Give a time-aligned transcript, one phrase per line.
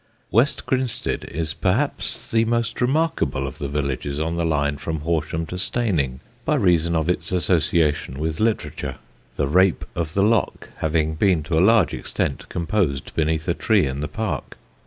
[0.31, 5.45] West Grinstead is perhaps the most remarkable of the villages on the line from Horsham
[5.45, 8.95] to Steyning, by reason of its association with literature,
[9.35, 13.85] The Rape of the Lock having been to a large extent composed beneath a tree
[13.85, 14.57] in the park.